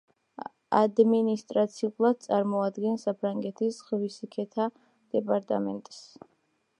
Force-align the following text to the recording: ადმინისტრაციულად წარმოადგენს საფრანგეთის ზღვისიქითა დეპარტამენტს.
ადმინისტრაციულად 0.77 2.17
წარმოადგენს 2.25 3.05
საფრანგეთის 3.09 3.77
ზღვისიქითა 3.81 4.67
დეპარტამენტს. 5.17 6.01